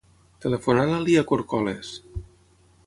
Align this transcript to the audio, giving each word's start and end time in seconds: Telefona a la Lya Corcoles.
Telefona 0.45 0.85
a 0.85 0.89
la 0.93 1.03
Lya 1.03 1.25
Corcoles. 1.33 1.95